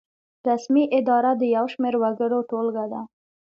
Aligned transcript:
رسمي 0.47 0.83
اداره 0.97 1.31
د 1.41 1.41
یو 1.55 1.65
شمیر 1.73 1.95
وګړو 2.01 2.39
ټولګه 2.49 2.85
ده. 2.91 3.01